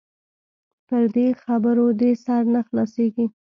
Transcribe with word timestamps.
پر 0.87 1.03
دې 1.15 1.27
خبرو 1.43 1.87
دې 1.99 2.11
سر 2.25 2.43
نه 2.53 2.61
خلاصيږي. 2.67 3.25